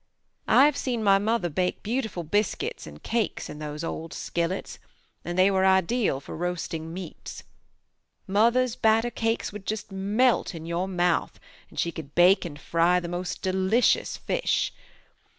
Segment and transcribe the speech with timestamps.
[0.47, 4.79] I have seen my mother bake beautiful biscuits and cakes in those old skillets,
[5.23, 7.43] and they were ideal for roasting meats.
[8.25, 12.99] Mother's batter cakes would just melt in your mouth and she could bake and fry
[12.99, 14.73] the most delicious fish.